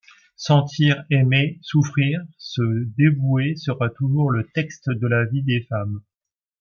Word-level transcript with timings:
Sentir, 0.35 1.05
aimer, 1.11 1.59
souffrir, 1.61 2.21
se 2.39 2.63
dévouer, 2.97 3.55
sera 3.55 3.91
toujours 3.91 4.31
le 4.31 4.49
texte 4.51 4.89
de 4.89 5.05
la 5.07 5.25
vie 5.25 5.43
des 5.43 5.61
femmes. 5.69 6.01